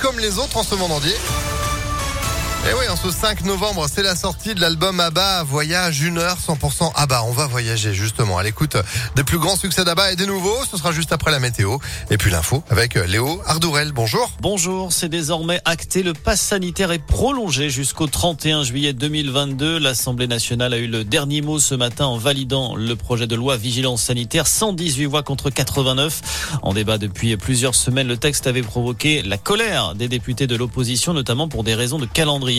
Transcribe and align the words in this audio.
comme 0.00 0.18
les 0.18 0.38
autres 0.38 0.56
en 0.56 0.62
ce 0.62 0.74
monde 0.74 0.92
entier. 0.92 1.16
Et 2.68 2.74
oui, 2.74 2.86
en 2.90 2.96
ce 2.96 3.10
5 3.10 3.46
novembre, 3.46 3.86
c'est 3.90 4.02
la 4.02 4.14
sortie 4.14 4.54
de 4.54 4.60
l'album 4.60 5.00
ABBA 5.00 5.44
Voyage 5.44 6.02
1 6.02 6.18
heure 6.18 6.36
100% 6.36 6.92
ABBA. 6.94 7.24
On 7.24 7.32
va 7.32 7.46
voyager 7.46 7.94
justement 7.94 8.36
à 8.36 8.42
l'écoute 8.42 8.76
des 9.16 9.24
plus 9.24 9.38
grands 9.38 9.56
succès 9.56 9.82
d'ABBA 9.82 10.12
et 10.12 10.16
des 10.16 10.26
nouveaux. 10.26 10.58
Ce 10.70 10.76
sera 10.76 10.92
juste 10.92 11.10
après 11.10 11.30
la 11.30 11.38
météo. 11.38 11.78
Et 12.10 12.18
puis 12.18 12.30
l'info 12.30 12.62
avec 12.68 12.96
Léo 12.96 13.40
Ardourel. 13.46 13.92
Bonjour. 13.92 14.30
Bonjour, 14.42 14.92
c'est 14.92 15.08
désormais 15.08 15.62
acté. 15.64 16.02
Le 16.02 16.12
pass 16.12 16.38
sanitaire 16.38 16.92
est 16.92 16.98
prolongé 16.98 17.70
jusqu'au 17.70 18.06
31 18.06 18.62
juillet 18.62 18.92
2022. 18.92 19.78
L'Assemblée 19.78 20.26
nationale 20.26 20.74
a 20.74 20.78
eu 20.78 20.86
le 20.86 21.02
dernier 21.02 21.40
mot 21.40 21.58
ce 21.58 21.74
matin 21.74 22.04
en 22.04 22.18
validant 22.18 22.76
le 22.76 22.94
projet 22.94 23.26
de 23.26 23.36
loi 23.36 23.56
vigilance 23.56 24.02
sanitaire. 24.02 24.46
118 24.46 25.06
voix 25.06 25.22
contre 25.22 25.48
89. 25.48 26.58
En 26.62 26.74
débat 26.74 26.98
depuis 26.98 27.34
plusieurs 27.38 27.74
semaines, 27.74 28.06
le 28.06 28.18
texte 28.18 28.46
avait 28.46 28.62
provoqué 28.62 29.22
la 29.22 29.38
colère 29.38 29.94
des 29.94 30.08
députés 30.08 30.46
de 30.46 30.56
l'opposition, 30.56 31.14
notamment 31.14 31.48
pour 31.48 31.64
des 31.64 31.74
raisons 31.74 31.98
de 31.98 32.06
calendrier. 32.06 32.49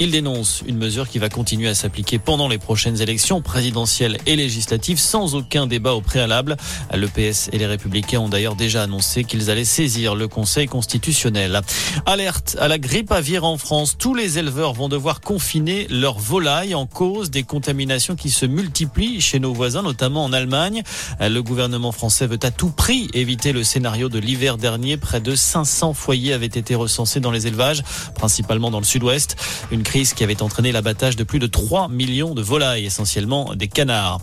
Il 0.00 0.10
dénonce 0.10 0.62
une 0.66 0.76
mesure 0.76 1.08
qui 1.08 1.18
va 1.18 1.28
continuer 1.28 1.68
à 1.68 1.74
s'appliquer 1.74 2.18
pendant 2.18 2.48
les 2.48 2.58
prochaines 2.58 3.00
élections 3.00 3.40
présidentielles 3.40 4.18
et 4.26 4.36
législatives 4.36 4.98
sans 4.98 5.34
aucun 5.34 5.66
débat 5.66 5.94
au 5.94 6.00
préalable. 6.00 6.56
Le 6.94 7.08
PS 7.08 7.48
et 7.52 7.58
les 7.58 7.66
Républicains 7.66 8.20
ont 8.20 8.28
d'ailleurs 8.28 8.56
déjà 8.56 8.82
annoncé 8.82 9.24
qu'ils 9.24 9.50
allaient 9.50 9.64
saisir 9.64 10.14
le 10.14 10.28
Conseil 10.28 10.66
constitutionnel. 10.66 11.60
Alerte 12.06 12.56
à 12.60 12.68
la 12.68 12.78
grippe 12.78 13.12
aviaire 13.12 13.44
en 13.44 13.58
France. 13.58 13.96
Tous 13.98 14.14
les 14.14 14.38
éleveurs 14.38 14.72
vont 14.72 14.88
devoir 14.88 15.20
confiner 15.20 15.86
leurs 15.90 16.18
volailles 16.18 16.74
en 16.74 16.86
cause 16.86 17.30
des 17.30 17.42
contaminations 17.42 18.16
qui 18.16 18.30
se 18.30 18.46
multiplient 18.46 19.20
chez 19.20 19.40
nos 19.40 19.52
voisins, 19.52 19.82
notamment 19.82 20.24
en 20.24 20.32
Allemagne. 20.32 20.82
Le 21.20 21.40
gouvernement 21.40 21.92
français 21.92 22.26
veut 22.26 22.38
à 22.42 22.50
tout 22.50 22.70
prix 22.70 23.08
éviter 23.14 23.52
le 23.52 23.64
scénario 23.64 24.08
de 24.08 24.18
l'hiver 24.18 24.56
dernier. 24.56 24.96
Près 24.96 25.20
de 25.20 25.34
500 25.34 25.94
foyers 25.94 26.32
avaient 26.32 26.46
été 26.46 26.74
recensés 26.74 27.20
dans 27.20 27.30
les 27.30 27.46
élevages, 27.46 27.82
principalement 28.14 28.70
dans 28.70 28.78
le 28.78 28.84
sud-ouest. 28.84 29.31
Une 29.70 29.82
crise 29.82 30.14
qui 30.14 30.24
avait 30.24 30.42
entraîné 30.42 30.72
l'abattage 30.72 31.16
de 31.16 31.24
plus 31.24 31.38
de 31.38 31.46
3 31.46 31.88
millions 31.88 32.34
de 32.34 32.42
volailles, 32.42 32.86
essentiellement 32.86 33.54
des 33.54 33.68
canards. 33.68 34.20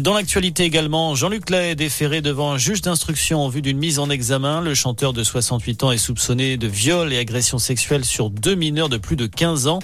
Dans 0.00 0.14
l'actualité 0.14 0.64
également, 0.64 1.14
Jean-Luc 1.14 1.50
Lay 1.50 1.70
est 1.70 1.74
déféré 1.74 2.20
devant 2.20 2.52
un 2.52 2.58
juge 2.58 2.82
d'instruction 2.82 3.40
en 3.40 3.48
vue 3.48 3.62
d'une 3.62 3.78
mise 3.78 3.98
en 3.98 4.10
examen. 4.10 4.60
Le 4.60 4.74
chanteur 4.74 5.12
de 5.12 5.24
68 5.24 5.84
ans 5.84 5.92
est 5.92 5.98
soupçonné 5.98 6.56
de 6.56 6.66
viol 6.66 7.12
et 7.12 7.18
agression 7.18 7.58
sexuelle 7.58 8.04
sur 8.04 8.30
deux 8.30 8.54
mineurs 8.54 8.88
de 8.88 8.98
plus 8.98 9.16
de 9.16 9.26
15 9.26 9.66
ans. 9.66 9.80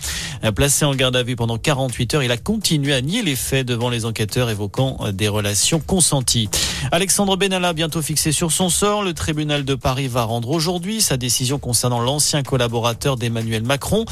Placé 0.54 0.84
en 0.84 0.94
garde 0.94 1.16
à 1.16 1.22
vue 1.22 1.36
pendant 1.36 1.58
48 1.58 2.14
heures, 2.14 2.22
il 2.22 2.30
a 2.30 2.36
continué 2.36 2.94
à 2.94 3.00
nier 3.00 3.22
les 3.22 3.36
faits 3.36 3.66
devant 3.66 3.90
les 3.90 4.04
enquêteurs 4.04 4.50
évoquant 4.50 4.98
des 5.12 5.28
relations 5.28 5.80
consenties. 5.80 6.48
Alexandre 6.92 7.36
Benalla, 7.36 7.72
bientôt 7.72 8.02
fixé 8.02 8.32
sur 8.32 8.52
son 8.52 8.68
sort, 8.68 9.02
le 9.02 9.12
tribunal 9.12 9.64
de 9.64 9.74
Paris 9.74 10.08
va 10.08 10.22
rendre 10.22 10.50
aujourd'hui 10.50 11.00
sa 11.00 11.16
décision 11.16 11.58
concernant 11.58 12.00
l'ancien 12.00 12.42
collaborateur 12.42 13.16
d'Emmanuel 13.16 13.62
Macron. 13.62 14.04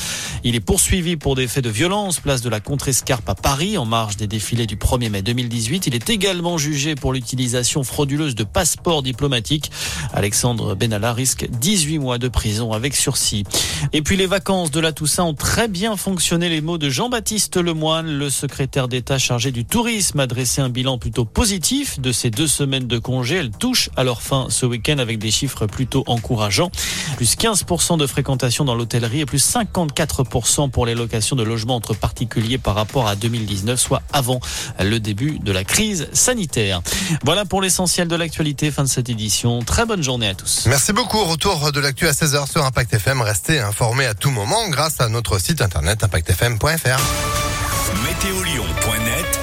Il 0.45 0.55
est 0.55 0.61
poursuivi 0.61 1.17
pour 1.17 1.37
des 1.37 1.49
faits 1.49 1.65
de 1.65 1.71
violence, 1.71 2.21
place 2.21 2.43
de 2.43 2.49
la 2.49 2.61
Contrescarpe 2.61 3.29
à 3.29 3.35
Paris, 3.35 3.79
en 3.79 3.85
marge 3.85 4.17
des 4.17 4.27
défilés 4.27 4.67
du 4.67 4.77
1er 4.77 5.11
mai 5.11 5.23
2018. 5.23 5.87
Il 5.87 5.95
est 5.95 6.11
également 6.11 6.59
jugé 6.59 6.95
pour 6.95 7.13
l'utilisation 7.13 7.83
frauduleuse 7.83 8.35
de 8.35 8.45
passeports 8.45 9.03
diplomatiques. 9.03 9.71
Alexandre 10.13 10.75
Benalla 10.75 11.13
risque 11.13 11.49
18 11.49 11.99
mois 11.99 12.19
de 12.19 12.29
prison 12.29 12.73
avec 12.73 12.95
sursis. 12.95 13.45
Et 13.93 14.03
puis 14.03 14.17
les 14.17 14.27
vacances 14.27 14.71
de 14.71 14.81
la 14.81 14.93
Toussaint 14.93 15.25
ont 15.25 15.35
très 15.35 15.69
bien 15.69 15.97
fonctionné. 15.97 16.49
Les 16.49 16.61
mots 16.61 16.79
de 16.79 16.91
Jean-Baptiste 16.91 17.57
Lemoine, 17.57 18.19
le 18.19 18.31
secrétaire 18.31 18.89
d'État 18.89 19.19
chargé 19.19 19.53
du 19.53 19.65
tourisme, 19.65 20.21
a 20.21 20.27
dressé 20.27 20.61
un 20.61 20.69
bilan 20.69 20.99
plutôt 20.99 21.25
positif 21.25 22.01
de 22.01 22.13
ces 22.13 22.31
deux 22.31 22.47
semaines 22.57 22.87
de 22.87 22.99
congé. 22.99 23.37
Elles 23.37 23.51
touchent 23.51 23.91
à 23.97 24.05
leur 24.05 24.23
fin 24.23 24.47
ce 24.49 24.67
week-end 24.67 24.99
avec 24.99 25.19
des 25.19 25.31
chiffres 25.31 25.67
plutôt 25.67 26.05
encourageants. 26.07 26.71
Plus 27.17 27.37
15% 27.37 27.99
de 27.99 28.07
fréquentation 28.07 28.65
dans 28.65 28.75
l'hôtellerie 28.75 29.21
et 29.21 29.27
plus 29.27 29.45
54% 29.45 30.71
pour 30.71 30.87
les 30.87 30.95
locations 30.95 31.37
de 31.37 31.43
logements 31.43 31.77
entre 31.77 31.95
particuliers 31.95 32.59
par 32.59 32.75
rapport 32.75 33.07
à 33.07 33.17
2019, 33.17 33.79
soit 33.79 34.03
avant 34.13 34.41
le 34.81 34.99
début 34.99 35.39
de 35.39 35.53
la 35.53 35.65
crise 35.65 36.09
sanitaire. 36.13 36.81
Voilà 37.25 37.45
pour 37.45 37.61
l'essentiel 37.61 38.09
de 38.09 38.17
l'actualité. 38.17 38.71
Fin 38.71 38.85
de 38.85 38.89
cette 38.89 39.09
édition. 39.09 39.63
Très 39.63 39.85
bonne 39.85 40.03
journée 40.03 40.29
à 40.29 40.35
tous. 40.35 40.65
Merci 40.67 40.93
beaucoup. 40.93 41.23
Retour 41.25 41.73
de 41.73 41.81
l'actu 41.81 42.07
à 42.07 42.13
16h 42.13 42.51
sur 42.51 42.65
Impact 42.65 42.95
FM. 42.95 43.21
Restez 43.21 43.61
informés 43.61 44.07
à 44.07 44.15
tout 44.15 44.31
moment 44.31 44.69
grâce 44.69 45.01
à 45.01 45.09
notre 45.09 45.39
site 45.39 45.61
internet 45.61 46.03
impactfm.fr. 46.03 47.01
Météolion.net 48.05 49.41